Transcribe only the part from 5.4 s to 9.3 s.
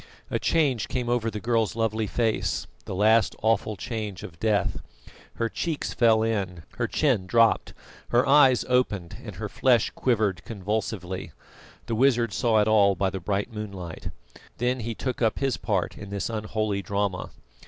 cheeks fell in, her chin dropped, her eyes opened,